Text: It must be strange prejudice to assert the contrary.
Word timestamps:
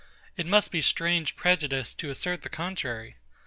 It 0.35 0.47
must 0.47 0.71
be 0.71 0.81
strange 0.81 1.35
prejudice 1.35 1.93
to 1.93 2.09
assert 2.09 2.41
the 2.41 2.49
contrary. 2.49 3.17